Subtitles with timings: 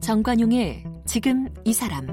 [0.00, 2.06] 정관용의 지금 이 사람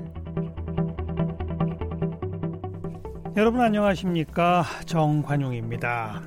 [3.37, 6.21] 여러분 안녕하십니까 정관용입니다.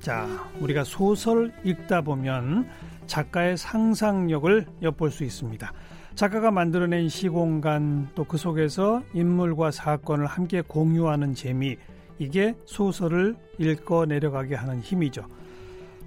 [0.00, 0.26] 자,
[0.60, 2.68] 우리가 소설 읽다 보면
[3.06, 5.72] 작가의 상상력을 엿볼 수 있습니다.
[6.18, 11.76] 작가가 만들어낸 시공간 또 그 속에서 인물과 사건을 함께 공유하는 재미
[12.18, 15.22] 이게 소설을 읽어 내려가게 하는 힘이죠.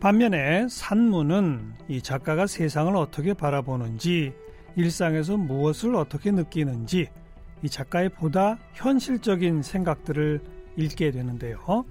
[0.01, 4.33] 반면에 산문은 이 작가가 세상을 어떻게 바라보는지
[4.75, 7.07] 일상에서 무엇을 어떻게 느끼는지
[7.63, 10.41] 이 작가의 보다 현실적인 생각들을
[10.75, 11.85] 읽게 되는데요.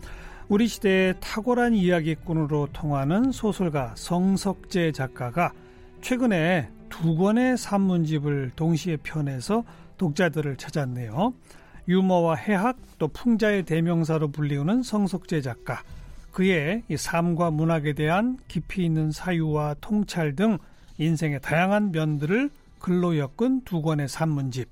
[0.50, 5.54] 우리 시대의 탁월한 이야기꾼으로 통하는 소설가 성석재 작가가
[6.02, 9.64] 최근에 두 권의 산문집을 동시에 펴내서
[9.96, 11.32] 독자들을 찾았네요.
[11.88, 15.82] 유머와 해학 또 풍자의 대명사로 불리우는 성석재 작가.
[16.32, 20.58] 그의 삶과 문학에 대한 깊이 있는 사유와 통찰 등
[20.98, 24.68] 인생의 다양한 면들을 글로 엮은 두 권의 산문집.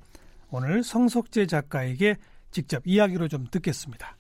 [0.50, 2.16] 오늘 성석재 작가에게
[2.50, 4.17] 직접 이야기로 좀 듣겠습니다.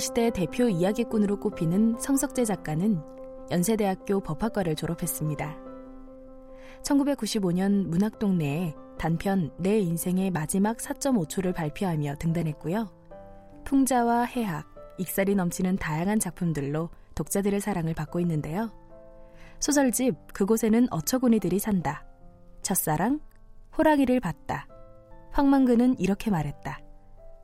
[0.00, 3.00] 시대 대표 이야기꾼으로 꼽히는 성석재 작가는
[3.50, 5.56] 연세대학교 법학과를 졸업했습니다.
[6.82, 12.90] 1995년 문학동네에 단편 내 인생의 마지막 4.5초를 발표하며 등단했고요.
[13.64, 14.66] 풍자와 해학,
[14.98, 18.72] 익살이 넘치는 다양한 작품들로 독자들의 사랑을 받고 있는데요.
[19.60, 22.04] 소설집 그곳에는 어처구니들이 산다.
[22.62, 23.20] 첫사랑,
[23.76, 24.66] 호랑이를 봤다.
[25.32, 26.80] 황망근은 이렇게 말했다.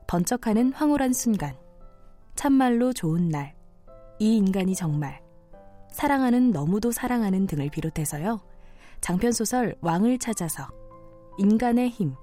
[0.06, 1.66] 번쩍하는 황홀한 순간.
[2.36, 3.54] 참말로 좋은 날.
[4.18, 5.22] 이 인간이 정말.
[5.90, 8.41] 사랑하는 너무도 사랑하는 등을 비롯해서요.
[9.00, 10.69] 장편소설 왕을 찾아서,
[11.38, 12.14] 인간의 힘,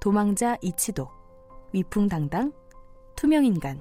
[0.00, 1.08] 도망자 이치도,
[1.72, 2.52] 위풍당당,
[3.16, 3.80] 투명인간,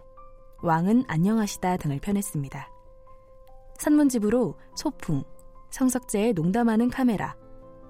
[0.62, 2.70] 왕은 안녕하시다 등을 펴냈습니다.
[3.78, 5.24] 산문집으로 소풍,
[5.70, 7.36] 성석재의 농담하는 카메라,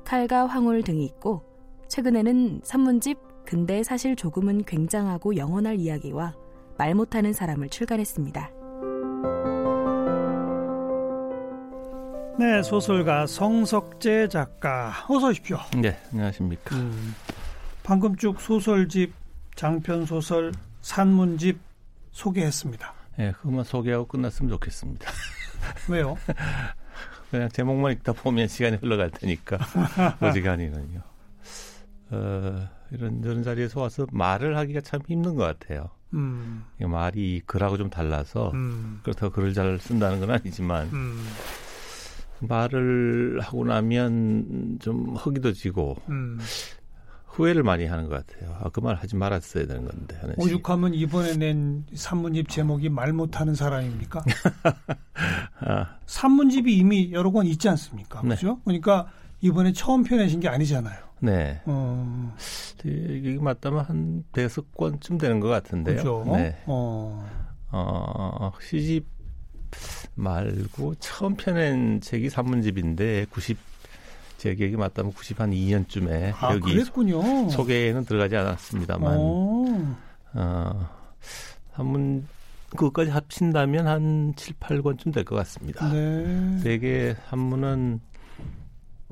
[0.03, 1.43] 칼과 황홀 등이 있고
[1.87, 6.33] 최근에는 산문집 근대 사실 조금은 굉장하고 영원할 이야기와
[6.77, 8.51] 말 못하는 사람을 출간했습니다.
[12.39, 15.59] 네, 소설가 성석재 작가 어서 오십시오.
[15.77, 16.75] 네, 안녕하십니까.
[16.75, 17.13] 음,
[17.83, 19.13] 방금 쭉 소설집,
[19.55, 20.51] 장편 소설,
[20.81, 21.59] 산문집
[22.11, 22.93] 소개했습니다.
[23.17, 25.09] 네, 그것만 소개하고 끝났으면 좋겠습니다.
[25.89, 26.17] 왜요?
[27.29, 29.57] 그냥 제목만 읽다 보면 시간이 흘러갈 테니까
[30.19, 31.01] 어지간히는요.
[32.11, 35.89] 어, 이런 이런 자리에서 와서 말을 하기가 참 힘든 것 같아요.
[36.13, 36.63] 음.
[36.79, 38.99] 말이 글하고 좀 달라서 음.
[39.03, 41.25] 그렇다고 글을 잘 쓴다는 건 아니지만 음.
[42.41, 45.95] 말을 하고 나면 좀 허기도 지고
[47.27, 48.55] 후회를 많이 하는 것 같아요.
[48.61, 50.19] 아, 그 말 하지 말았어야 되는 건데.
[50.37, 54.23] 오죽하면 이번에 낸 산문집 제목이 말 못하는 사람입니까?
[55.61, 55.97] 아.
[56.05, 58.21] 산문집이 이미 여러 권 있지 않습니까?
[58.21, 58.27] 네.
[58.29, 58.59] 그렇죠?
[58.65, 59.07] 그러니까
[59.43, 60.97] 이번에 처음 펴내신 게 아니잖아요.
[61.19, 61.59] 네.
[61.65, 62.33] 어.
[62.85, 66.01] 이게 맞다면 한 대여섯 권쯤 되는 것 같은데요.
[66.01, 66.23] 그렇죠.
[66.33, 66.55] 네.
[66.65, 67.29] 어.
[67.71, 69.05] 어, 시집
[70.15, 73.57] 말고 처음 펴낸 책이 산문집인데 90,
[74.37, 77.49] 제 기억이 맞다면 90 한 2년쯤에 아, 여기 그랬군요.
[77.49, 79.65] 소개에는 들어가지 않았습니다만, 오.
[80.35, 80.89] 어,
[81.75, 82.27] 산문,
[82.69, 85.91] 그것까지 합친다면 한 7, 8권쯤 될 것 같습니다.
[85.91, 86.59] 네.
[86.63, 87.99] 대개 산문은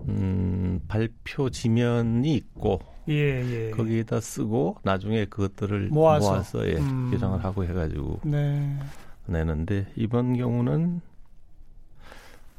[0.08, 2.80] 음, 발표 지면이 있고
[3.10, 3.72] 예, 예.
[3.72, 7.10] 거기에다 쓰고 나중에 그것들을 모아서, 모아서 예, 음.
[7.12, 8.78] 개정을 하고 해가지고 네.
[9.26, 11.02] 내는데 이번 경우는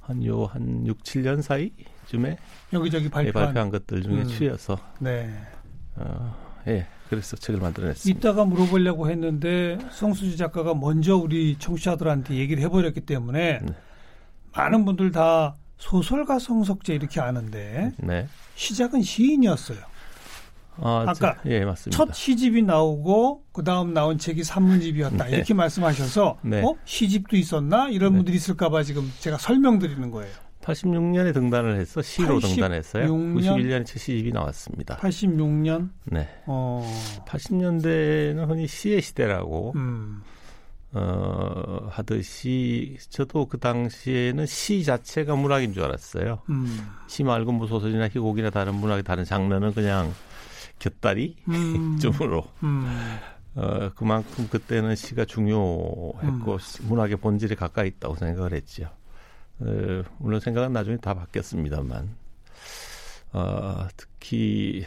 [0.01, 2.37] 한 요한 한 6, 7년 사이쯤에
[2.73, 4.27] 여기저기 발표한, 발표한 것들 중에 음.
[4.27, 5.31] 추려서 네.
[5.97, 6.35] 어,
[6.67, 6.87] 예.
[7.09, 8.19] 그래서 책을 만들어냈습니다.
[8.19, 13.75] 이따가 물어보려고 했는데 성수지 작가가 먼저 우리 청취자들한테 얘기를 해버렸기 때문에 네.
[14.55, 18.29] 많은 분들 다 소설가 성석재 이렇게 아는데 네.
[18.55, 19.79] 시작은 시인이었어요.
[20.76, 21.96] 아, 까 예, 맞습니다.
[21.96, 25.37] 첫 시집이 나오고 그 다음 나온 책이 산문집이었다 네.
[25.37, 26.62] 이렇게 말씀하셔서 네.
[26.62, 28.19] 어 시집도 있었나 이런 네.
[28.19, 30.32] 분들이 있을까봐 지금 제가 설명드리는 거예요.
[30.62, 32.43] 86년에 등단을 해서 시로 86년?
[32.43, 33.06] 등단했어요.
[33.08, 34.96] 91년에 첫 시집이 나왔습니다.
[34.99, 35.90] 86년?
[36.05, 36.28] 네.
[36.46, 36.88] 어.
[37.26, 40.23] 80년대는 흔히 시의 시대라고 음.
[40.94, 46.43] 어, 하듯이 저도 그 당시에는 시 자체가 문학인 줄 알았어요.
[46.50, 46.87] 음.
[47.06, 50.12] 시 말고 뭐 소설이나 희곡이나 다른 문학의 다른 장르는 그냥
[50.79, 51.97] 곁다리 음.
[52.00, 52.87] 쪽으로 음.
[53.55, 56.59] 어, 그만큼 그때는 시가 중요했고 음.
[56.89, 58.91] 문학의 본질에 가까이 있다고 생각을 했죠.
[59.61, 62.15] 어, 물론 생각은 나중에 다 바뀌었습니다만
[63.33, 64.85] 어, 특히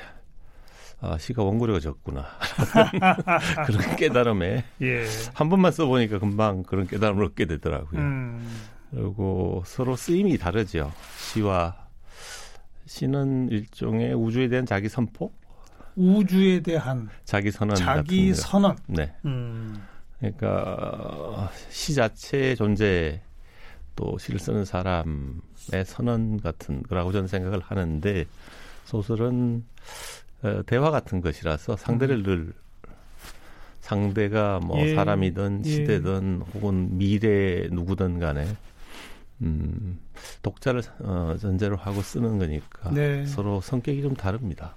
[1.02, 2.26] 아, 시가 원고료가 적구나.
[3.68, 5.06] 그런 깨달음에 예.
[5.34, 8.00] 한 번만 써보니까 금방 그런 깨달음을 얻게 되더라고요.
[8.00, 8.48] 음.
[8.92, 10.92] 그리고 서로 쓰임이 다르죠.
[11.18, 11.76] 시와
[12.86, 15.32] 시는 일종의 우주에 대한 자기 선포?
[15.96, 18.76] 우주에 대한 자기 선언 자기 선언.
[18.88, 19.14] 네.
[19.26, 19.82] 음.
[20.20, 23.22] 그러니까 시 자체의 존재
[23.96, 28.26] 또 시를 쓰는 사람의 선언 같은 거라고 저는 생각을 하는데
[28.86, 29.64] 소설은
[30.46, 32.24] 어, 대화 같은 것이라서 상대를 음.
[32.24, 32.54] 늘
[33.82, 34.96] 상대가 뭐 예.
[34.96, 35.70] 사람이든 예.
[35.70, 36.52] 시대든 예.
[36.54, 38.48] 혹은 미래 누구든 간에
[39.42, 40.00] 음,
[40.44, 43.26] 독자를 어, 전제로 하고 쓰는 거니까 네.
[43.26, 44.76] 서로 성격이 좀 다릅니다.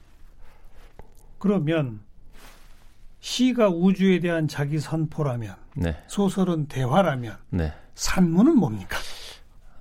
[1.38, 2.00] 그러면
[3.20, 6.02] 시가 우주에 대한 자기 선포라면 네.
[6.08, 7.72] 소설은 대화라면 네.
[7.94, 8.96] 산문은 뭡니까?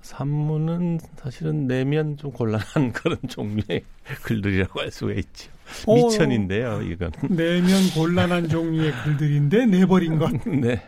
[0.08, 3.84] 산문은 사실은 내면 좀 곤란한 그런 종류의
[4.22, 5.50] 글들이라고 할 수가 있죠.
[5.86, 7.12] 어, 미천인데요, 이건.
[7.28, 10.32] 내면 곤란한 종류의 글들인데 내버린 것.
[10.48, 10.80] 네.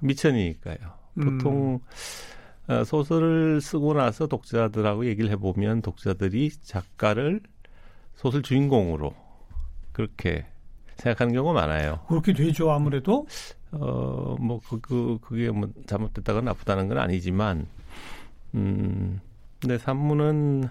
[0.00, 0.76] 미천이니까요.
[1.14, 1.38] 음.
[1.38, 1.80] 보통
[2.68, 2.84] 음.
[2.84, 7.40] 소설을 쓰고 나서 독자들하고 얘기를 해보면 독자들이 작가를
[8.16, 9.14] 소설 주인공으로
[9.92, 10.44] 그렇게
[10.96, 12.00] 생각하는 경우가 많아요.
[12.06, 13.26] 그렇게 되죠, 아무래도.
[13.70, 17.66] 어, 뭐, 그, 그, 그게 뭐 잘못됐다거나 나쁘다는 건 아니지만,
[18.56, 19.20] 음,
[19.60, 20.68] 근데 산문은,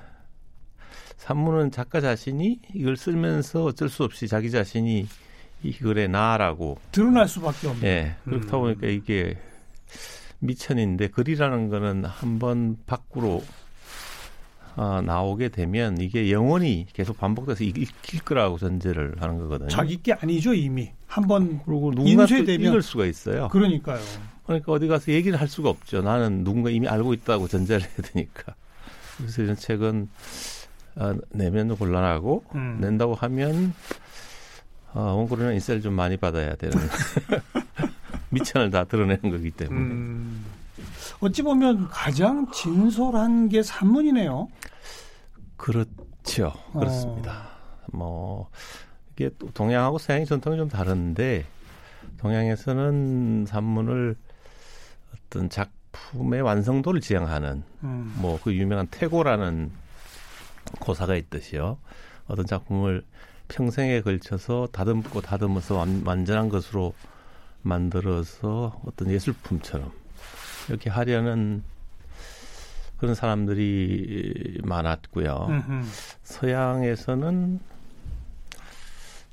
[1.18, 5.08] 산문은 작가 자신이 이걸 쓰면서 어쩔 수 없이 자기 자신이
[5.64, 6.78] 이 글의 나라고.
[6.92, 7.84] 드러날 수밖에 없는.
[7.84, 8.16] 예.
[8.26, 8.62] 그렇다 음.
[8.62, 9.38] 보니까 이게
[10.40, 13.44] 미천인데 글이라는 거는 한번 밖으로
[14.76, 19.70] 어, 나오게 되면 이게 영원히 계속 반복돼서 읽힐 거라고 전제를 하는 거거든요.
[19.70, 23.48] 자기 게 아니죠 이미 한번 그리고 누군가 인쇄되면 읽을 수가 있어요.
[23.50, 24.02] 그러니까요.
[24.46, 26.02] 그러니까 어디 가서 얘기를 할 수가 없죠.
[26.02, 28.56] 나는 누군가 이미 알고 있다고 전제를 해야 되니까.
[29.18, 30.10] 그래서 이런 책은
[30.98, 32.78] 어, 내면도 곤란하고 음.
[32.80, 33.74] 낸다고 하면
[34.94, 36.78] 어, 원고료는 인쇄를 좀 많이 받아야 되는
[38.30, 39.80] 미천을 다 드러내는 거기 때문에.
[39.80, 40.46] 음.
[41.20, 44.48] 어찌 보면 가장 진솔한 게 산문이네요.
[45.58, 46.54] 그렇죠.
[46.74, 47.50] 그렇습니다.
[47.94, 47.98] 어.
[47.98, 48.50] 뭐
[49.14, 51.46] 이게 또 동양하고 서양의 전통이 좀 다른데
[52.18, 54.16] 동양에서는 산문을
[55.36, 58.16] 어떤 작품의 완성도를 지향하는 음.
[58.20, 59.70] 뭐그 유명한 태고라는
[60.80, 61.78] 고사가 있듯이요.
[62.28, 63.04] 어떤 작품을
[63.50, 66.94] 평생에 걸쳐서 다듬고 다듬어서 완, 완전한 것으로
[67.64, 69.92] 만들어서 어떤 예술품처럼
[70.70, 71.64] 이렇게 하려는
[72.98, 75.48] 그런 사람들이 많았고요.
[75.50, 75.86] 음흠.
[76.24, 77.60] 서양에서는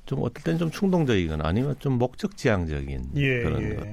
[0.05, 3.75] 좀 어떨 땐 좀 충동적이거나 아니면 좀 목적지향적인 예, 그런 예.
[3.77, 3.87] 것.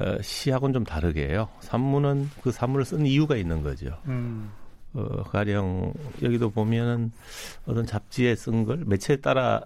[0.00, 1.48] 어, 시하고는 좀 다르게 해요.
[1.60, 3.96] 산문은 그 산문을 쓴 이유가 있는 거죠.
[4.06, 4.50] 음.
[4.94, 5.92] 어, 가령
[6.22, 7.12] 여기도 보면은
[7.66, 9.62] 어떤 잡지에 쓴 걸 매체에 따라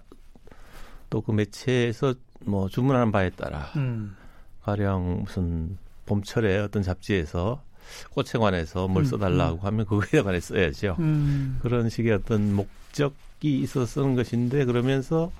[1.09, 4.15] 또 그 매체에서 뭐 주문하는 바에 따라 음.
[4.63, 7.63] 가령 무슨 봄철에 어떤 잡지에서
[8.11, 9.65] 꽃에 관해서 뭘 음, 써달라고 음.
[9.65, 10.97] 하면 그거에 관해 써야죠.
[10.99, 11.59] 음.
[11.61, 15.31] 그런 식의 어떤 목적이 있어서 쓰는 것인데 그러면서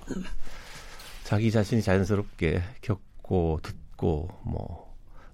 [1.24, 4.85] 자기 자신이 자연스럽게 겪고 듣고 뭐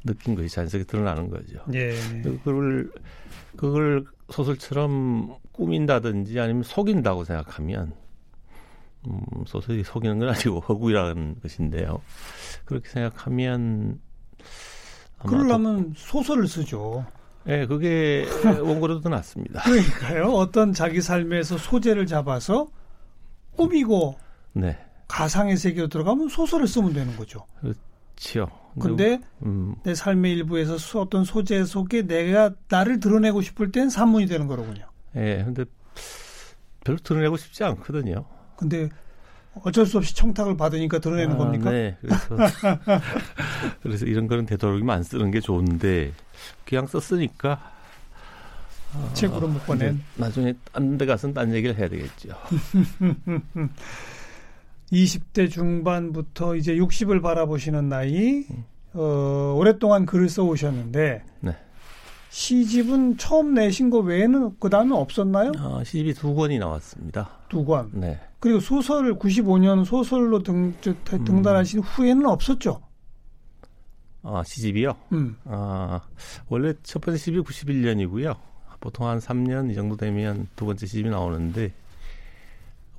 [0.04, 1.58] 느낀 것이 자연스럽게 드러나는 거죠.
[1.74, 1.94] 예.
[2.22, 2.90] 그걸
[3.56, 7.92] 그걸 소설처럼 꾸민다든지 아니면 속인다고 생각하면
[9.08, 12.00] 음, 소설이 속이는 건 아니고 허구이라는 것인데요.
[12.64, 14.00] 그렇게 생각하면
[15.18, 17.04] 그러려면 소설을 쓰죠.
[17.44, 18.24] 네, 그게
[18.62, 19.62] 원고로도 더 낫습니다.
[19.62, 20.32] 그러니까요.
[20.32, 22.68] 어떤 자기 삶에서 소재를 잡아서
[23.56, 24.16] 꾸미고
[24.52, 24.78] 네.
[25.08, 27.44] 가상의 세계로 들어가면 소설을 쓰면 되는 거죠.
[27.60, 28.48] 그렇죠.
[28.80, 29.74] 근데 음.
[29.84, 34.86] 내 삶의 일부에서 어떤 소재 속에 내가 나를 드러내고 싶을 땐 산문이 되는 거로군요.
[35.16, 35.64] 예, 네, 근데
[36.84, 38.24] 별로 드러내고 싶지 않거든요.
[38.56, 38.88] 근데
[39.62, 41.70] 어쩔 수 없이 청탁을 받으니까 드러내는 아, 겁니까?
[41.70, 41.96] 네.
[42.00, 42.36] 그래서
[43.82, 46.12] 그래서 이런 거는 되도록이면 안 쓰는 게 좋은데
[46.64, 47.70] 그냥 썼으니까
[49.14, 50.02] 책으로 못 보낸.
[50.16, 52.30] 나중에 딴 데 가서는 딴 얘기를 해야 되겠죠.
[54.92, 58.44] 20대 중반부터 이제 60을 바라보시는 나이,
[58.92, 61.56] 어, 오랫동안 글을 써 오셨는데, 네.
[62.28, 65.52] 시집은 처음 내신 거 외에는 그 다음에 없었나요?
[65.58, 67.30] 어, 시집이 두 권이 나왔습니다.
[67.48, 67.90] 두 권.
[67.92, 68.20] 네.
[68.38, 71.82] 그리고 소설을 95년 소설로 등, 등단하신 음.
[71.82, 72.80] 후에는 없었죠.
[74.22, 74.94] 아, 시집이요?
[75.12, 75.36] 음.
[75.44, 76.00] 아,
[76.48, 78.36] 원래 첫 번째 시집이 91년이고요.
[78.80, 81.72] 보통 한 3년 이 정도 되면 두 번째 시집이 나오는데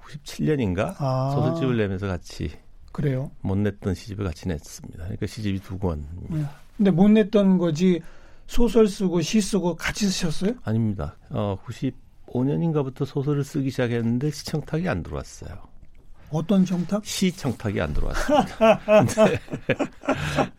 [0.05, 1.31] 97년인가 아.
[1.33, 2.51] 소설집을 내면서 같이
[2.91, 3.31] 그래요?
[3.41, 4.97] 못 냈던 시집을 같이 냈습니다.
[5.03, 6.35] 그러니까 시집이 두 권입니다.
[6.35, 6.47] 음.
[6.77, 8.01] 근데 못 냈던 거지
[8.47, 10.53] 소설 쓰고 시 쓰고 같이 쓰셨어요?
[10.63, 11.17] 아닙니다.
[11.29, 15.73] 어, 95년인가부터 소설을 쓰기 시작했는데 시청탁이 안 들어왔어요.
[16.31, 17.05] 어떤 청탁?
[17.05, 18.79] 시 청탁이 안 들어왔습니다.
[18.85, 19.39] 근데,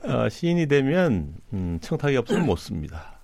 [0.12, 3.18] 어, 시인이 되면 음, 청탁이 없으면 못 씁니다.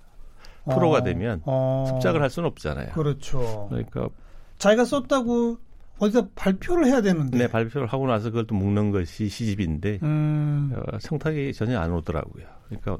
[0.65, 2.91] 프로가 어, 되면 어, 습작을 할 수는 없잖아요.
[2.91, 3.67] 그렇죠.
[3.69, 4.09] 그러니까
[4.57, 5.57] 자기가 썼다고
[6.01, 7.37] 어디다 발표를 해야 되는데.
[7.37, 10.73] 네, 발표를 하고 나서 그걸 또 묶는 것이 시집인데 음.
[10.75, 12.43] 어, 청탁이 전혀 안 오더라고요.
[12.65, 12.97] 그러니까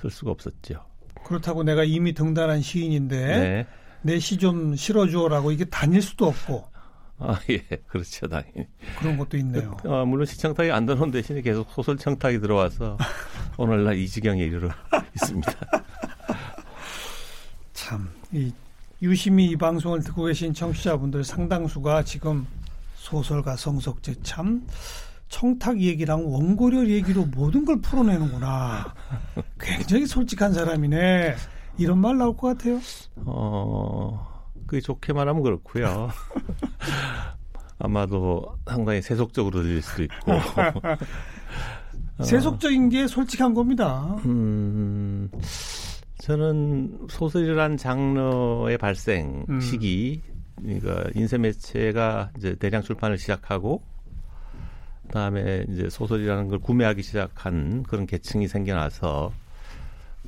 [0.00, 0.84] 쓸 수가 없었죠.
[1.24, 3.66] 그렇다고 내가 이미 등단한 시인인데 네.
[4.02, 6.64] 내시 좀 실어주어라고 이게 다닐 수도 없고.
[7.18, 8.66] 아, 예, 그렇죠, 당연히.
[8.98, 9.76] 그런 것도 있네요.
[9.84, 12.96] 어, 물론 시청탁이 안 들어온 대신에 계속 소설 청탁이 들어와서
[13.58, 14.68] 오늘날 이 지경에 이르러
[15.16, 15.52] 있습니다.
[17.72, 18.52] 참, 이
[19.02, 22.46] 유심히 이 방송을 듣고 계신 청취자분들 상당수가 지금
[22.94, 24.64] 소설가 성석재 참
[25.28, 28.94] 청탁 얘기랑 원고료 얘기로 모든 걸 풀어내는구나.
[29.58, 31.34] 굉장히 솔직한 사람이네.
[31.78, 32.78] 이런 말 나올 것 같아요.
[33.24, 36.10] 어, 그게 좋게 말하면 그렇고요.
[37.78, 40.32] 아마도 상당히 세속적으로 들릴 수도 있고.
[42.22, 44.16] 세속적인 게 솔직한 겁니다.
[44.26, 45.28] 음,
[46.22, 49.60] 저는 소설이란 장르의 발생 음.
[49.60, 50.22] 시기,
[50.56, 53.82] 그러니까 인쇄 매체가 이제 대량 출판을 시작하고,
[55.08, 59.32] 그다음에 이제 소설이라는 걸 구매하기 시작한 그런 계층이 생겨나서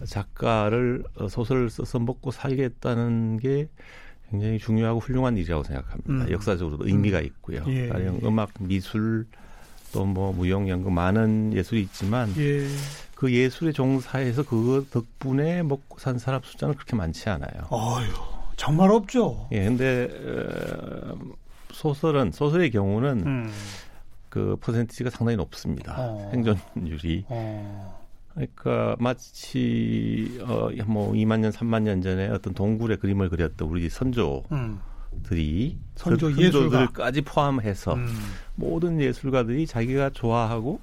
[0.04, 3.68] 작가를 어, 소설을 써서 먹고 살겠다는 게
[4.30, 6.24] 굉장히 중요하고 훌륭한 일이라고 생각합니다.
[6.24, 6.28] 음.
[6.28, 7.24] 역사적으로도 의미가 음.
[7.26, 7.62] 있고요.
[7.68, 7.88] 예.
[8.24, 9.26] 음악, 미술,
[9.94, 12.66] 또 뭐 무용, 연극 많은 예술이 있지만 예.
[13.14, 17.62] 그 예술의 종사에서 그 덕분에 먹고 산 사람 숫자는 그렇게 많지 않아요.
[17.70, 18.10] 아유,
[18.56, 19.48] 정말 없죠.
[19.52, 21.16] 예, 근데 어,
[21.72, 23.52] 소설은 소설의 경우는 음.
[24.28, 25.94] 그 퍼센티지가 상당히 높습니다.
[25.96, 26.28] 어.
[26.32, 27.24] 생존율이.
[27.28, 28.04] 어.
[28.34, 34.42] 그러니까 마치 어뭐 2만 년, 3만 년 전에 어떤 동굴의 그림을 그렸던 우리 선조
[35.22, 35.84] 들이 음.
[35.94, 38.08] 선조 그 예술가까지 포함해서 음.
[38.54, 40.80] 모든 예술가들이 자기가 좋아하고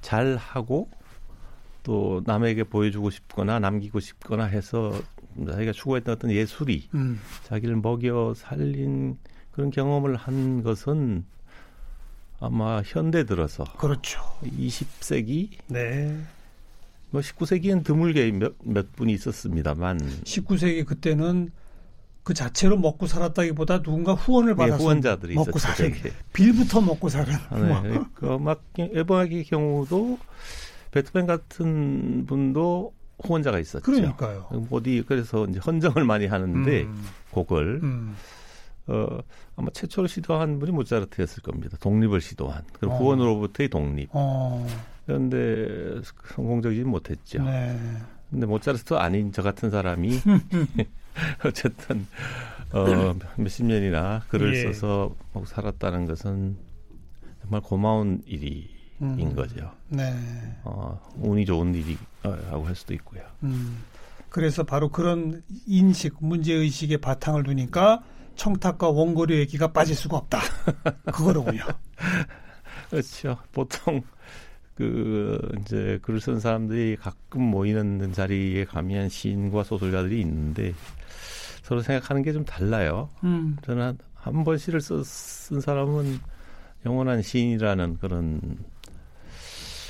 [0.00, 0.88] 잘하고
[1.82, 4.92] 또 남에게 보여주고 싶거나 남기고 싶거나 해서
[5.46, 7.20] 자기가 추구했던 어떤 예술이 음.
[7.44, 9.18] 자기를 먹여 살린
[9.52, 11.24] 그런 경험을 한 것은
[12.40, 14.20] 아마 현대 들어서 그렇죠.
[14.42, 16.20] 20세기 네.
[17.10, 21.50] 뭐 19세기엔 드물게 몇, 몇 분이 있었습니다만 19세기 그때는
[22.26, 25.92] 그 자체로 먹고 살았다기보다 누군가 후원을 네, 받아서 후원자들이 먹고 사는
[26.32, 28.00] 빌부터 먹고 사는 아, 네.
[28.14, 30.18] 그막 에버의 경우도
[30.90, 32.92] 베토벤 같은 분도
[33.22, 33.84] 후원자가 있었죠.
[33.84, 34.66] 그러니까요.
[34.72, 37.04] 어디 그래서 이제 헌정을 많이 하는데 음.
[37.30, 38.16] 곡을 음.
[38.88, 39.06] 어,
[39.54, 41.76] 아마 최초로 시도한 분이 모차르트였을 겁니다.
[41.80, 42.64] 독립을 시도한.
[42.72, 42.98] 그리고 어.
[42.98, 44.08] 후원으로부터의 독립.
[44.10, 44.66] 어.
[45.06, 46.00] 그런데
[46.34, 47.44] 성공적이지 못했죠.
[47.44, 47.78] 네.
[48.30, 50.20] 근데 모차르트 아닌 저 같은 사람이
[51.44, 52.06] 어쨌든
[52.72, 54.72] 어, 몇십 년이나 글을 예.
[54.72, 56.56] 써서 막 살았다는 것은
[57.42, 58.68] 정말 고마운 일이
[59.02, 59.18] 음.
[59.18, 59.70] 인 거죠.
[59.88, 60.12] 네.
[60.64, 63.22] 어, 운이 좋은 일이라고 할 수도 있고요.
[63.42, 63.82] 음.
[64.28, 68.02] 그래서 바로 그런 인식, 문제 의식의 바탕을 두니까
[68.34, 70.40] 청탁과 원고료 얘기가 빠질 수가 없다.
[71.12, 71.62] 그거로군요.
[72.90, 73.38] 그렇죠.
[73.52, 74.02] 보통
[74.76, 80.74] 그 이제 글을 쓴 사람들이 가끔 모이는 자리에 가면 시인과 소설가들이 있는데
[81.62, 83.08] 서로 생각하는 게 좀 달라요.
[83.24, 83.56] 음.
[83.62, 86.18] 저는 한 번 시를 써, 쓴 사람은
[86.84, 88.40] 영원한 시인이라는 그런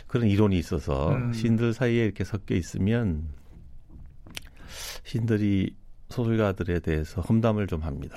[0.07, 1.33] 그런 이론이 있어서 음.
[1.33, 3.25] 시인들 사이에 이렇게 섞여 있으면
[5.05, 5.75] 시인들이
[6.11, 8.17] 소설가들에 대해서 험담을 좀 합니다.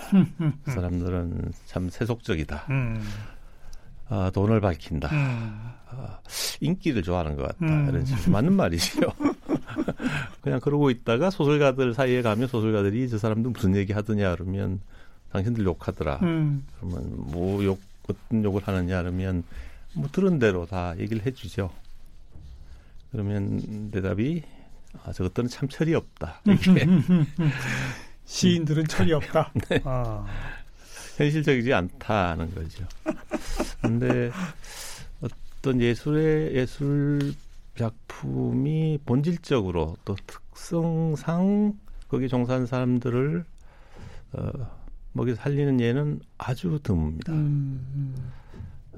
[0.63, 2.67] 그 사람들은 참 세속적이다.
[2.69, 3.01] 음.
[4.09, 5.07] 아, 돈을 밝힌다.
[5.09, 5.71] 음.
[5.91, 6.19] 아,
[6.61, 7.57] 인기를 좋아하는 것 같다.
[7.61, 7.89] 음.
[7.89, 9.07] 이런 식으로 맞는 말이지요.
[10.41, 14.81] 그냥 그러고 있다가 소설가들 사이에 가면 소설가들이 저 사람들 무슨 얘기 하더냐 그러면
[15.31, 16.19] 당신들 욕하더라.
[16.23, 16.65] 음.
[16.79, 19.43] 그러면 뭐 욕, 어떤 욕을 하느냐 그러면
[19.93, 21.69] 뭐 들은 대로 다 얘기를 해주죠.
[23.11, 24.43] 그러면 대답이
[25.03, 26.41] 아, 저것들은 참 철이 없다.
[26.45, 26.85] 이렇게.
[28.25, 29.51] 시인들은 철이 없다.
[29.69, 29.81] 네.
[29.83, 30.25] 아.
[31.17, 32.85] 현실적이지 않다는 거죠.
[33.81, 34.31] 근데
[35.59, 37.33] 어떤 예술의 예술
[37.75, 43.43] 작품이 본질적으로 또 특성상 거기 종사하는 사람들을
[44.33, 44.51] 어,
[45.11, 47.29] 먹여 살리는 예는 아주 드뭅니다.
[47.29, 48.31] 음, 음.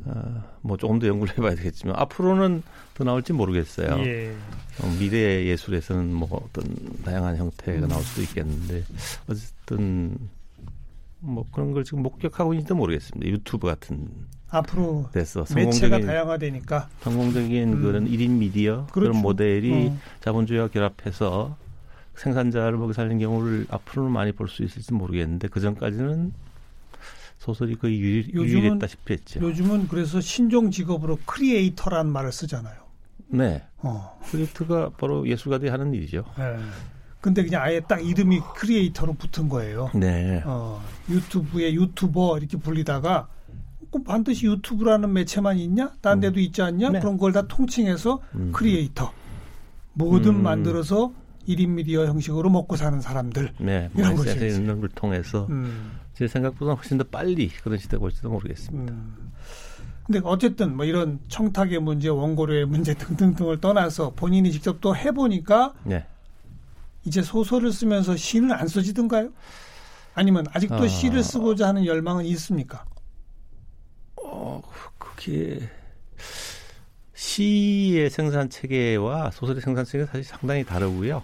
[0.06, 2.62] 어, 뭐 조금 더 연구를 해봐야 되겠지만 앞으로는
[2.94, 3.98] 더 나올지 모르겠어요.
[4.06, 4.36] 예.
[4.82, 6.64] 어, 미래 예술에서는 뭐 어떤
[7.04, 7.88] 다양한 형태가 음.
[7.88, 8.84] 나올 수도 있겠는데
[9.28, 10.16] 어쨌든
[11.20, 13.28] 뭐 그런 걸 지금 목격하고 있는지도 모르겠습니다.
[13.32, 14.10] 유튜브 같은
[14.52, 17.82] 앞으로 돼서 매체가 다양화되니까 성공적인 음.
[17.82, 19.12] 그런 1인 미디어 그렇죠.
[19.12, 19.98] 그런 모델이 어.
[20.20, 21.56] 자본주의와 결합해서
[22.16, 26.34] 생산자를 먹여 살리는 경우를 앞으로는 많이 볼 수 있을지 모르겠는데 그 전까지는
[27.40, 29.40] 소설이 거의 유일, 요즘은, 유일했다시피 했죠.
[29.40, 32.76] 요즘은 그래서 신종 직업으로 creator란 말을 쓰잖아요.
[33.30, 33.64] 네.
[33.78, 34.20] 어.
[34.30, 36.24] creator가 바로 예술가들이 하는 일이죠.
[36.38, 36.58] 네.
[37.22, 39.90] 근데 그냥 아예 딱 이름이 creator로 붙은 거예요.
[39.96, 40.44] 네.
[40.46, 43.28] 어, 유튜브에 유튜버 이렇게 불리다가
[43.92, 45.92] 꼭 반드시 유튜브라는 매체만 있냐?
[46.02, 46.22] 딴 음.
[46.22, 46.90] 데도 있지 않냐?
[46.90, 47.00] 네.
[47.00, 48.52] 그런 걸 다 통칭해서 음.
[48.54, 49.12] 크리에이터.
[49.94, 50.44] 뭐든 음.
[50.44, 51.14] 만들어서
[51.48, 53.54] 1인 미디어 형식으로 먹고 사는 사람들.
[53.60, 53.90] 네.
[53.96, 54.46] 이런 거죠.
[54.46, 56.00] 있는 걸 통해서 음.
[56.14, 58.94] 제 생각보다 훨씬 더 빨리 그런 시대가 올지도 모르겠습니다.
[58.94, 59.32] 음.
[60.06, 66.06] 근데 어쨌든 뭐 이런 청탁의 문제, 원고료의 문제 등등등을 떠나서 본인이 직접 또 해보니까 네.
[67.04, 69.30] 이제 소설을 쓰면서 시는 안 써지던가요?
[70.14, 70.88] 아니면 아직도 어...
[70.88, 72.86] 시를 쓰고자 하는 열망은 있습니까?
[74.64, 75.60] 어, 그게
[77.14, 81.24] 시의 생산 체계와 소설의 생산 체계가 사실 상당히 다르고요.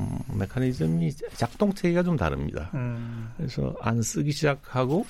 [0.00, 2.70] 음, 메커니즘이 작동 체계가 좀 다릅니다.
[2.74, 3.30] 음.
[3.36, 5.06] 그래서 안 쓰기 시작하고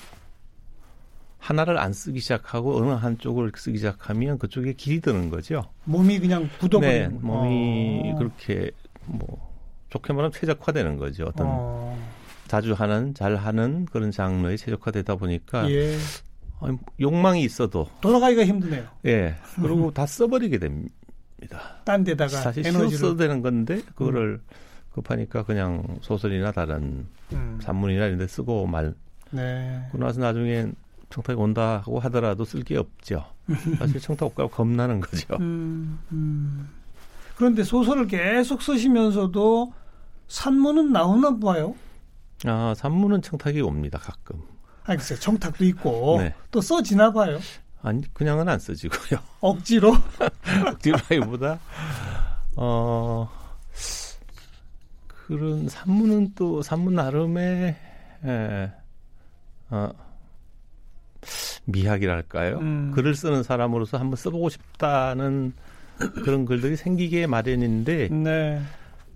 [1.39, 5.65] 하나를 안 쓰기 시작하고 어느 한쪽을 쓰기 시작하면 그쪽에 길이 드는 거죠.
[5.83, 7.09] 몸이 그냥 굳어버리는.
[7.09, 8.17] 네, 몸이 어.
[8.17, 8.71] 그렇게
[9.05, 9.51] 뭐
[9.89, 11.25] 좋게 말하면 최적화되는 거죠.
[11.25, 11.97] 어떤 어.
[12.47, 15.97] 자주 하는 잘 하는 그런 장르에 최적화되다 보니까 예.
[16.99, 18.85] 욕망이 있어도 돌아가기가 힘드네요.
[19.05, 19.35] 예.
[19.55, 20.91] 그리고 다 써버리게 됩니다.
[21.83, 24.55] 딴 데다가 사실 에너지를 써도 되는 건데 그거를 음.
[24.93, 27.59] 급하니까 그냥 소설이나 다른 음.
[27.61, 28.93] 산문이나 이런 데 쓰고 말.
[29.31, 29.87] 네.
[29.91, 30.67] 그러고 나서 나중에
[31.09, 33.25] 청탁이 온다 고 하더라도 쓸 게 없죠.
[33.77, 35.35] 사실 청탁 올까 겁나는 거죠.
[35.39, 36.69] 음, 음.
[37.35, 39.73] 그런데 소설을 계속 쓰시면서도
[40.27, 41.75] 산문은 나오나 봐요.
[42.45, 44.41] 아, 산문은 청탁이 옵니다, 가끔.
[44.85, 45.19] 아, 글쎄요.
[45.19, 46.33] 청탁도 있고 네.
[46.51, 47.39] 또 써지나 봐요.
[47.81, 49.19] 아니, 그냥은 안 써지고요.
[49.41, 49.93] 억지로?
[50.73, 51.59] 억지로라기보다
[52.55, 53.29] 어
[55.07, 57.75] 그런 산문은 또 산문 나름의
[58.25, 58.71] 예,
[59.69, 59.89] 어,
[61.65, 62.59] 미학이랄까요?
[62.59, 62.91] 음.
[62.93, 65.53] 글을 쓰는 사람으로서 한번 써보고 싶다는
[66.23, 68.61] 그런 글들이 생기게 마련인데 네.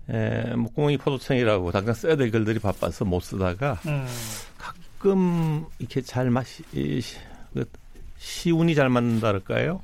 [0.10, 4.06] 에, 목공이 포도청이라고 당장 써야 될 글들이 바빠서 못 쓰다가 음.
[4.98, 6.64] 가끔 이렇게 잘 마시
[7.54, 7.66] 그
[8.18, 9.82] 시운이 잘 맞는다랄까요?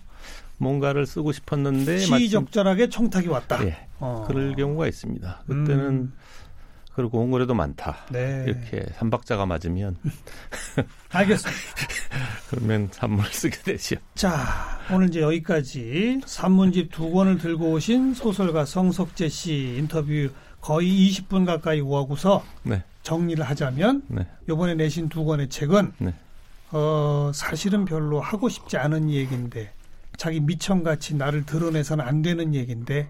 [0.57, 3.63] 뭔가를 쓰고 싶었는데 시적절하게 청탁이 왔다.
[3.65, 4.25] 예, 어.
[4.27, 5.43] 그럴 경우가 있습니다.
[5.45, 6.13] 그때는 음.
[6.95, 7.97] 그리고 옹골에도 많다.
[8.11, 8.45] 네.
[8.47, 9.97] 이렇게 삼박자가 맞으면
[11.09, 11.61] 알겠습니다.
[12.49, 13.95] 그러면 산문을 쓰게 되죠.
[14.13, 20.29] 자, 오늘 이제 여기까지 산문집 두 권을 들고 오신 소설가 성석재 씨 인터뷰
[20.63, 22.83] 거의 20분 가까이 오하고서 네.
[23.01, 24.25] 정리를 하자면 네.
[24.49, 26.13] 이번에 내신 두 권의 책은 네.
[26.71, 29.73] 어, 사실은 별로 하고 싶지 않은 얘기인데
[30.15, 33.09] 자기 미천같이 나를 드러내서는 안 되는 얘기인데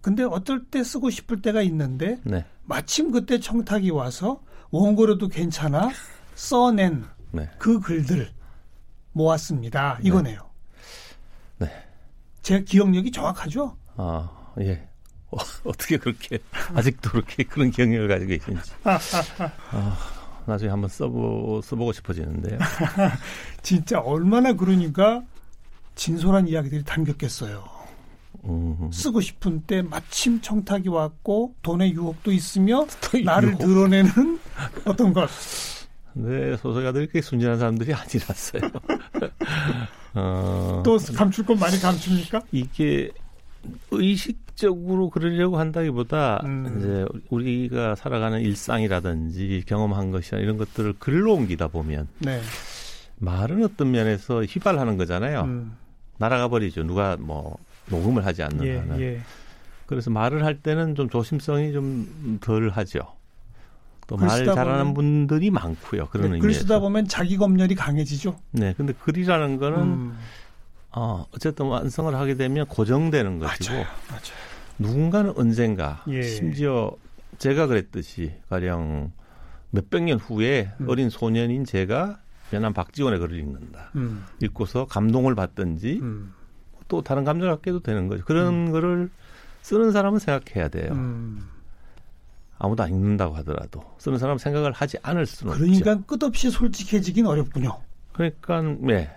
[0.00, 2.44] 근데 어떨 때 쓰고 싶을 때가 있는데 네.
[2.62, 5.90] 마침 그때 청탁이 와서 원고료도 괜찮아
[6.36, 7.50] 써낸 네.
[7.58, 8.30] 그 글들
[9.10, 9.98] 모았습니다.
[10.00, 10.08] 네.
[10.08, 10.38] 이거네요.
[11.58, 11.68] 네.
[12.42, 13.76] 제 기억력이 정확하죠?
[13.96, 14.88] 아, 예.
[15.32, 16.38] 어, 떻게 그렇게
[16.74, 18.72] 아직도 그렇게 그런 기억력을 가지고 계신지.
[18.84, 19.98] 아,
[20.46, 22.58] 나중에 한번 써보, 써보고 싶어지는데요.
[23.62, 25.22] 진짜 얼마나 그러니까
[25.94, 27.64] 진솔한 이야기들이 담겼겠어요.
[28.92, 32.86] 쓰고 싶은 때 마침 청탁이 왔고 돈의 유혹도 있으며
[33.24, 33.56] 나를.
[33.56, 34.40] 드러내는
[34.84, 35.30] 어떤 것.
[36.14, 38.62] 네, 소설가들이 그렇게 순진한 사람들이 아니랐어요.
[40.14, 42.42] 어, 또 감출 건 많이 감춥니까?
[42.52, 43.10] 이게
[43.90, 46.76] 의식 적으로 그러려고 한다기보다 음.
[46.78, 52.40] 이제 우리가 살아가는 일상이라든지 경험한 것이나 이런 것들을 글로 옮기다 보면 네.
[53.18, 55.42] 말은 어떤 면에서 휘발하는 거잖아요.
[55.42, 55.76] 음.
[56.18, 56.84] 날아가 버리죠.
[56.84, 57.56] 누가 뭐
[57.90, 59.00] 녹음을 하지 않는 예, 한은.
[59.00, 59.20] 예.
[59.86, 63.00] 그래서 말을 할 때는 좀 조심성이 좀 덜 하죠.
[64.06, 66.06] 또 말 잘하는 분들이 많고요.
[66.08, 66.42] 그런 네, 의미에서.
[66.42, 68.36] 글 쓰다 보면 자기 검열이 강해지죠.
[68.52, 70.18] 네, 근데 글이라는 거는 음.
[70.94, 74.51] 어, 어쨌든 완성을 하게 되면 고정되는 것이고 맞아요, 맞아요.
[74.78, 76.22] 누군가는 언젠가 예.
[76.22, 76.92] 심지어
[77.38, 79.12] 제가 그랬듯이 가령
[79.70, 80.88] 몇백 년 후에 음.
[80.88, 83.90] 어린 소년인 제가 변한 박지원의 글을 읽는다.
[83.96, 84.24] 음.
[84.40, 86.32] 읽고서 감동을 받든지 음.
[86.88, 88.24] 또 다른 감정을 갖게 도 되는 거죠.
[88.24, 88.72] 그런 음.
[88.72, 89.10] 거를
[89.62, 90.92] 쓰는 사람은 생각해야 돼요.
[90.92, 91.48] 음.
[92.58, 95.84] 아무도 안 읽는다고 하더라도 쓰는 사람은 생각을 하지 않을 수는 그러니까 없죠.
[95.84, 97.80] 그러니까 끝없이 솔직해지긴 어렵군요.
[98.12, 99.10] 그러니까 네.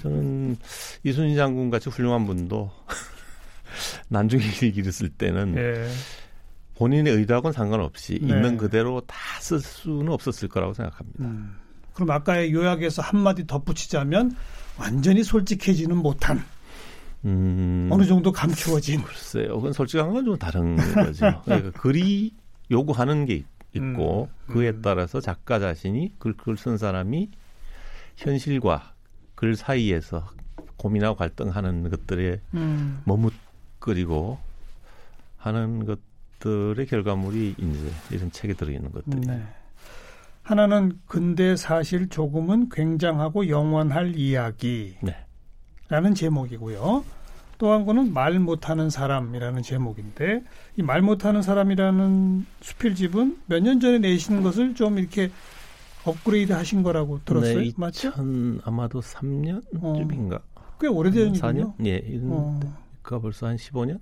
[0.00, 0.56] 저는
[1.02, 2.70] 이순신 장군 같이 훌륭한 분도
[4.08, 5.88] 난중에 일기를 쓸 때는 네.
[6.76, 8.28] 본인의 의도하고는 상관없이 네.
[8.28, 11.24] 있는 그대로 다 쓸 수는 없었을 거라고 생각합니다.
[11.24, 11.56] 음.
[11.94, 14.34] 그럼 아까의 요약에서 한마디 덧붙이자면
[14.78, 16.42] 완전히 솔직해지는 못한
[17.24, 19.02] 음, 어느 정도 감추어진.
[19.02, 19.56] 글쎄요.
[19.56, 21.40] 그건 솔직한 건 좀 다른 거죠.
[21.44, 22.34] 그러니까 글이
[22.70, 24.82] 요구하는 게 있고 음, 그에 음.
[24.82, 27.30] 따라서 작가 자신이 글, 글 쓴 사람이
[28.16, 28.92] 현실과
[29.34, 30.26] 글 사이에서
[30.76, 33.00] 고민하고 갈등하는 것들에 음.
[33.04, 33.32] 머뭇
[33.86, 34.38] 거리고
[35.38, 39.20] 하는 것들의 결과물이 이제 이런 책에 들어있는 것들.
[39.20, 39.42] 네.
[40.42, 44.96] 하나는 근대 사실 조금은 굉장하고 영원할 이야기.
[45.02, 45.16] 네.
[45.88, 47.04] 라는 제목이고요.
[47.58, 50.42] 또한 권은 말 못하는 사람이라는 제목인데
[50.76, 55.30] 이 말 못하는 사람이라는 수필집은 몇 년 전에 내신 것을 좀 이렇게
[56.04, 57.60] 업그레이드 하신 거라고 들었어요.
[57.60, 58.12] 네, 맞죠?
[58.64, 60.34] 아마도 3년쯤인가.
[60.34, 60.40] 어,
[60.80, 61.74] 꽤 오래된 일이군요.
[61.86, 62.60] 예, 어.
[63.06, 64.00] 그 벌써 한 15년?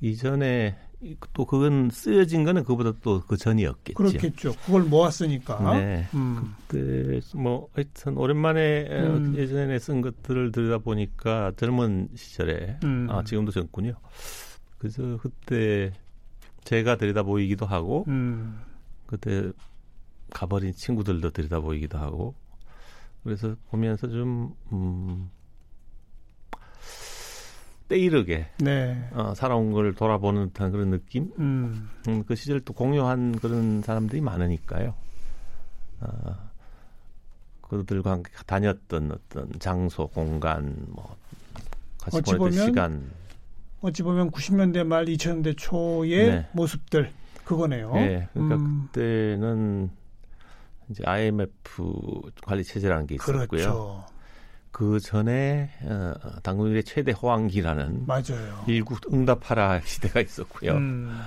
[0.00, 0.78] 이전에
[1.32, 3.94] 또 그건 쓰여진 거는 그보다 또 그 전이었겠죠.
[3.94, 4.52] 그렇겠죠.
[4.64, 5.74] 그걸 모았으니까.
[5.74, 6.06] 네.
[6.14, 6.54] 음.
[6.68, 9.34] 그때 뭐 하여튼 오랜만에 음.
[9.36, 13.08] 예전에 쓴 것들을 들여다 보니까 젊은 시절에 음.
[13.10, 13.94] 아 지금도 젊군요.
[14.78, 15.92] 그래서 그때
[16.64, 18.60] 제가 들여다 보이기도 하고 음.
[19.06, 19.50] 그때
[20.30, 22.34] 가버린 친구들도 들여다 보이기도 하고
[23.24, 25.28] 그래서 보면서 좀 음,
[27.90, 29.08] 때이르게 네.
[29.12, 31.32] 어, 살아온 걸 돌아보는 듯한 그런 느낌.
[31.40, 31.90] 음.
[32.06, 34.94] 음, 그 시절 또 공유한 그런 사람들이 많으니까요.
[36.00, 36.50] 어,
[37.62, 41.16] 그들과 함께 다녔던 어떤 장소, 공간, 뭐
[42.00, 43.10] 같이 보냈던 보면, 시간.
[43.80, 46.48] 어찌 보면 90년대 말 2000년대 초의 네.
[46.52, 47.12] 모습들
[47.44, 47.92] 그거네요.
[47.94, 48.88] 네, 그러니까 음.
[48.92, 49.90] 그때는
[50.90, 51.82] 이제 IMF
[52.42, 53.46] 관리 체제라는 게 있었고요.
[53.48, 54.04] 그렇죠.
[54.70, 58.64] 그 전에 어, 당군일의 최대 호황기라는 맞아요.
[58.68, 60.72] 일국 응답하라 시대가 있었고요.
[60.72, 61.20] 음.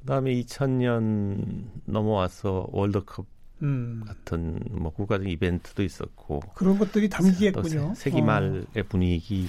[0.00, 3.26] 그다음에 2000년 넘어와서 월드컵
[3.62, 4.02] 음.
[4.06, 7.94] 같은 뭐 국가적 이벤트도 있었고 그런 것들이 담기겠군요.
[7.96, 8.82] 세기 말의 어.
[8.88, 9.48] 분위기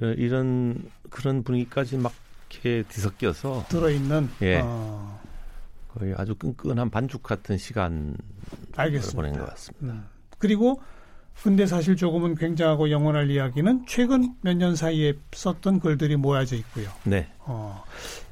[0.00, 2.12] 이런 그런 분위기까지 막
[2.50, 4.60] 이렇게 뒤섞여서 들어있는 예.
[4.62, 5.20] 어.
[5.88, 8.16] 거의 아주 끈끈한 반죽 같은 시간
[8.76, 9.16] 알겠습니다.
[9.16, 9.94] 보낸 것 같습니다.
[9.94, 10.06] 음.
[10.38, 10.80] 그리고
[11.42, 16.88] 근데 사실 조금은 굉장하고 영원할 이야기는 최근 몇 년 사이에 썼던 글들이 모아져 있고요.
[17.04, 17.28] 네.
[17.40, 17.84] 어,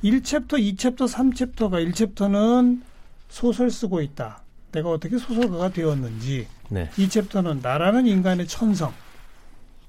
[0.02, 2.82] 1챕터, 2챕터, 3챕터가 1챕터는
[3.28, 4.42] 소설 쓰고 있다.
[4.72, 6.48] 내가 어떻게 소설가가 되었는지.
[6.68, 6.90] 네.
[6.90, 8.92] 2챕터는 나라는 인간의 천성.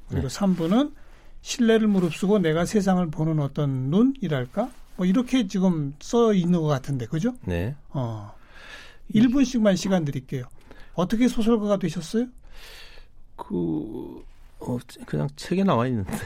[0.10, 0.38] 그리고 네.
[0.40, 0.94] 3부는
[1.42, 4.70] 신뢰를 무릅쓰고 내가 세상을 보는 어떤 눈이랄까?
[4.96, 7.34] 뭐 이렇게 지금 써 있는 것 같은데, 그죠?
[7.46, 7.76] 네.
[7.90, 8.32] 어.
[9.14, 10.46] 1분씩만 시간 드릴게요.
[10.94, 12.28] 어떻게 소설가가 되셨어요?
[13.38, 14.24] 그
[14.60, 16.12] 어, 그냥 책에 나와 있는데.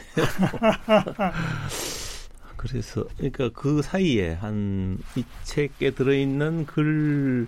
[2.56, 7.46] 그래서 그러니까 그 사이에 한 이 책에 들어 있는 글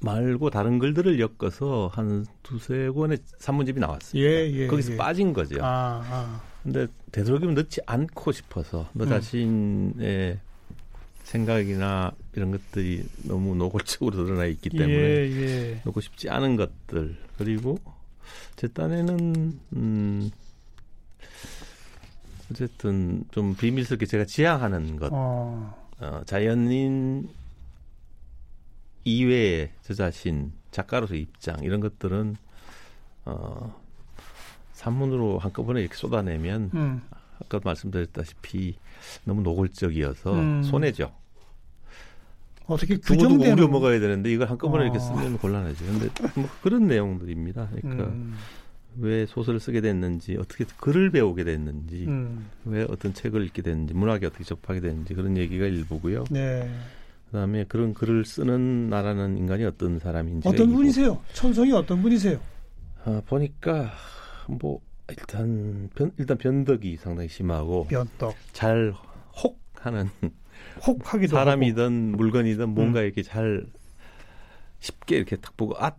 [0.00, 4.28] 말고 다른 글들을 엮어서 한 두세 권의 산문집이 나왔습니다.
[4.28, 4.96] 예, 예, 거기서 예.
[4.96, 5.56] 빠진 거죠.
[5.62, 6.42] 아, 아.
[6.62, 9.08] 근데 되도록이면 넣지 않고 싶어서 너 음.
[9.08, 10.38] 자신의
[11.22, 15.80] 생각이나 이런 것들이 너무 노골적으로 드러나 있기 때문에 예, 예.
[15.84, 17.78] 넣고 싶지 않은 것들 그리고
[18.56, 20.30] 제 딴에는 음
[22.50, 25.74] 어쨌든 좀 비밀스럽게 제가 지향하는 것 어.
[26.00, 27.28] 어, 자연인
[29.04, 32.36] 이외의 저 자신 작가로서 입장 이런 것들은
[33.26, 33.82] 어
[34.72, 37.02] 산문으로 한꺼번에 이렇게 쏟아내면 음.
[37.40, 38.76] 아까 말씀드렸다시피
[39.24, 40.62] 너무 노골적이어서 음.
[40.62, 41.14] 손해죠.
[42.66, 44.86] 어떻게 그 우려 먹어야 되는데 이걸 한꺼번에 어.
[44.86, 45.84] 이렇게 쓰면 곤란하죠.
[45.84, 47.70] 근데 뭐 그런 내용들입니다.
[47.74, 48.34] 그러니까 음.
[48.98, 52.46] 왜 소설을 쓰게 됐는지, 어떻게 글을 배우게 됐는지, 음.
[52.64, 56.24] 왜 어떤 책을 읽게 됐는지, 문학에 어떻게 접하게 됐는지 그런 얘기가 일부고요.
[56.30, 56.70] 네.
[57.26, 61.20] 그다음에 그런 글을 쓰는 나라는 인간이 어떤 사람인지 어떤 분이세요?
[61.32, 62.38] 천성이 어떤 분이세요?
[63.04, 63.90] 아, 보니까
[64.46, 68.94] 뭐 일단 변, 일단 변덕이 상당히 심하고 변덕 잘
[69.42, 70.08] 혹하는
[70.86, 72.16] 혹하기도 사람이든 하고.
[72.16, 73.04] 물건이든 뭔가 음.
[73.04, 73.66] 이렇게 잘
[74.80, 75.92] 쉽게 이렇게 딱 보고 아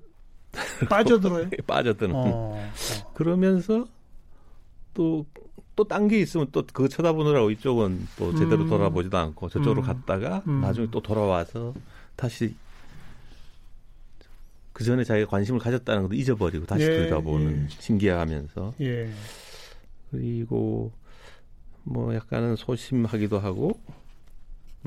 [0.90, 1.50] 빠져들어요.
[1.68, 2.16] 빠져드는.
[2.16, 3.14] 어, 어.
[3.14, 3.88] 그러면서
[4.94, 5.26] 또
[5.76, 8.70] 또 딴 게 있으면 또 그거 쳐다보느라고 이쪽은 또 제대로 음.
[8.70, 9.86] 돌아보지도 않고 저쪽으로 음.
[9.86, 10.62] 갔다가 음.
[10.62, 11.74] 나중에 또 돌아와서
[12.16, 12.56] 다시
[14.72, 17.68] 그 전에 자기가 관심을 가졌다는 것도 잊어버리고 다시 예, 들여다보는 예.
[17.70, 19.10] 신기해하면서 예.
[20.12, 20.92] 그리고
[21.84, 23.80] 뭐 약간은 소심하기도 하고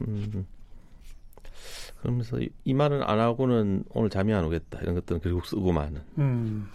[0.06, 0.46] 음
[2.00, 6.00] 그러면서 이, 이, 말은 안 하고는 오늘 잠이 안 오겠다 이런 것들은 결국 쓰고 마는.
[6.18, 6.70] 음.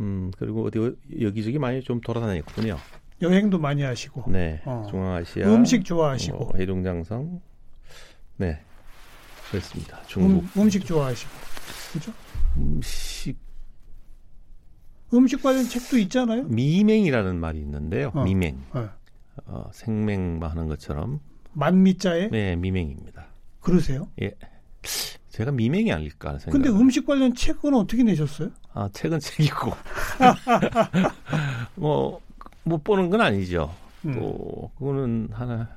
[0.00, 0.78] 음 그리고 어디
[1.20, 2.76] 여기저기 많이 좀 돌아다녔군요.
[3.22, 4.24] 여행도 많이 하시고.
[4.30, 4.62] 네.
[4.64, 4.86] 어.
[4.90, 5.46] 중앙아시아.
[5.46, 6.38] 음식 좋아하시고.
[6.38, 7.40] 뭐, 해룡장성.
[8.38, 8.60] 네.
[9.50, 10.02] 그렇습니다.
[10.06, 10.44] 중국.
[10.56, 11.30] 음, 식 좋아하시고.
[11.92, 12.12] 그죠?
[12.56, 13.36] 음식
[15.12, 16.44] 음식 관련 책도 있잖아요.
[16.44, 18.12] 미맹이라는 말이 있는데요.
[18.14, 18.22] 어.
[18.22, 18.62] 미맹.
[18.74, 18.88] 네.
[19.46, 21.20] 어, 생맹 하는 것처럼.
[21.52, 22.28] 만미자에?
[22.28, 23.26] 네, 미맹입니다.
[23.60, 24.08] 그러세요?
[24.22, 24.32] 예.
[25.30, 26.52] 제가 미맹이 아닐까 생각.
[26.52, 28.50] 근데 음식 관련 책은 어떻게 내셨어요?
[28.72, 29.70] 아, 책은 책이고.
[31.76, 32.20] 뭐,
[32.64, 33.74] 못 보는 건 아니죠.
[34.04, 34.14] 음.
[34.14, 35.68] 또, 그거는 하나,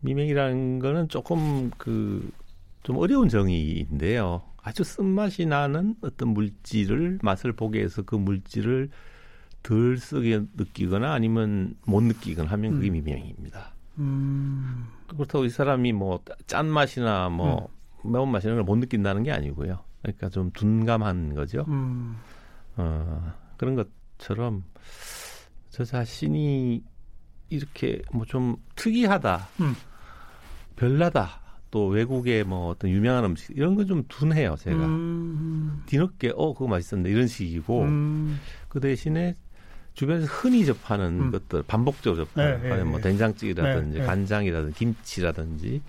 [0.00, 2.30] 미맹이라는 거는 조금 그,
[2.82, 4.42] 좀 어려운 정의인데요.
[4.62, 8.88] 아주 쓴맛이 나는 어떤 물질을 맛을 보게 해서 그 물질을
[9.62, 12.92] 덜 쓰게 느끼거나 아니면 못 느끼거나 하면 그게 음.
[12.92, 13.73] 미명입니다.
[13.98, 14.86] 음.
[15.08, 17.68] 그렇다고 이 사람이 뭐 짠맛이나 뭐
[18.04, 18.12] 음.
[18.12, 19.78] 매운맛 이런 걸 못 느낀다는 게 아니고요.
[20.02, 21.64] 그러니까 좀 둔감한 거죠.
[21.68, 22.16] 음.
[22.76, 23.74] 어, 그런
[24.18, 24.64] 것처럼
[25.70, 26.82] 저 자신이
[27.50, 29.74] 이렇게 뭐 좀 특이하다, 음.
[30.76, 35.82] 별나다, 또 외국의 뭐 어떤 유명한 음식 이런 건 좀 둔해요 제가 음.
[35.86, 38.38] 뒤늦게 어 그거 맛있었네 이런 식이고 음.
[38.68, 39.36] 그 대신에
[39.94, 41.30] 주변에서 흔히 접하는 음.
[41.30, 43.08] 것들 반복적으로 접하는 네, 네, 뭐 네.
[43.08, 45.82] 된장찌개라든지 네, 간장이라든지 김치라든지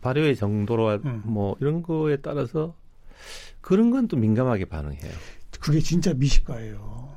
[0.00, 1.22] 발효의 정도로 음.
[1.24, 2.74] 뭐 이런 거에 따라서
[3.60, 5.12] 그런 건 또 민감하게 반응해요.
[5.60, 7.12] 그게 진짜 미식가예요.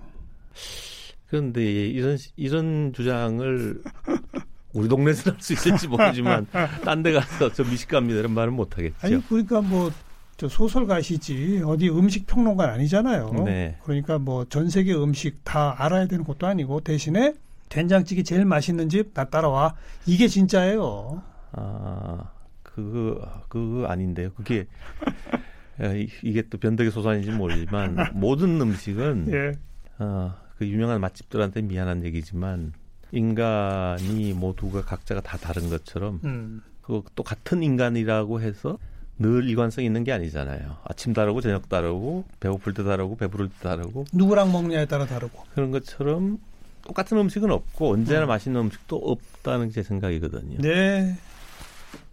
[1.28, 3.82] 그런데 이런 이런 주장을
[4.74, 6.48] 우리 동네에서 할 수 있을지 모르지만
[6.84, 8.96] 딴 데 가서 저 미식가입니다 이런 말은 못 하겠죠.
[9.02, 9.92] 아니 그러니까 뭐
[10.38, 13.32] 저 소설가시지 어디 음식 평론가 아니잖아요.
[13.46, 13.78] 네.
[13.84, 17.34] 그러니까 뭐 전 세계 음식 다 알아야 되는 것도 아니고 대신에
[17.70, 21.22] 된장찌개 제일 맛있는 집 나 따라와 이게 진짜예요.
[21.54, 22.32] 아
[22.64, 24.32] 그거 그거 아닌데요.
[24.34, 24.68] 그게
[26.24, 29.52] 이게 또 변덕의 소산인지 모르지만 모든 음식은 예.
[30.00, 32.74] 어, 그 유명한 맛집들한테 미안한 얘기지만
[33.12, 36.62] 인간이 모두가 각자가 다 다른 것처럼 음.
[36.82, 38.78] 그또 같은 인간이라고 해서
[39.18, 40.78] 늘 일관성 있는 게 아니잖아요.
[40.84, 45.72] 아침 다르고 저녁 다르고 배고플 때 다르고 배부를 때 다르고 누구랑 먹냐에 따라 다르고 그런
[45.72, 46.40] 것처럼
[46.86, 48.28] 똑같은 음식은 없고 언제나 음.
[48.28, 50.60] 맛있는 음식도 없다는 게제 생각이거든요.
[50.60, 51.16] 네.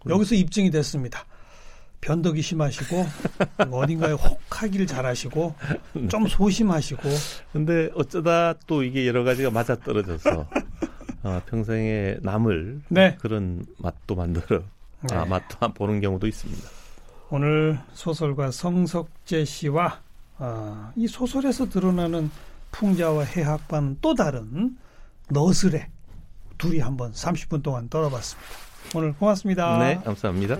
[0.09, 1.25] 여기서 입증이 됐습니다.
[2.01, 3.05] 변덕이 심하시고
[3.71, 5.55] 어딘가에 혹하기를 잘하시고
[6.09, 7.01] 좀 소심하시고
[7.53, 10.49] 근데 어쩌다 또 이게 여러 가지가 맞아 떨어져서
[11.23, 13.15] 어, 평생에 남을 네.
[13.21, 14.63] 그런 맛도 만들어
[15.09, 15.15] 네.
[15.15, 16.82] 아, 맛도 보는 경우도 있습니다.
[17.35, 20.01] 오늘 소설가 성석재 씨와
[20.37, 22.29] 어, 이 소설에서 드러나는
[22.71, 24.77] 풍자와 해학과는 또 다른
[25.31, 25.89] 너스레
[26.59, 28.47] 둘이 한번 30분 동안 떨어봤습니다.
[28.93, 29.79] 오늘 고맙습니다.
[29.79, 30.57] 네, 감사합니다.